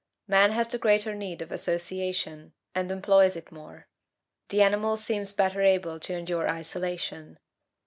Man 0.27 0.49
has 0.53 0.67
the 0.67 0.79
greater 0.79 1.13
need 1.13 1.43
of 1.43 1.51
association, 1.51 2.53
and 2.73 2.91
employs 2.91 3.35
it 3.35 3.51
more; 3.51 3.87
the 4.49 4.63
animal 4.63 4.97
seems 4.97 5.31
better 5.31 5.61
able 5.61 5.99
to 5.99 6.15
endure 6.17 6.49
isolation. 6.49 7.37